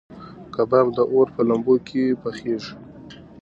[0.53, 2.73] کباب د اور په لمبو کې پخېږي.